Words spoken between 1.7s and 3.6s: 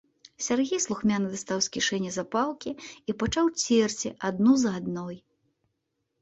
кішэні запалкі і пачаў